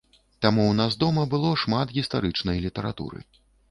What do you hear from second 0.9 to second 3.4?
дома было шмат гістарычнай літаратуры.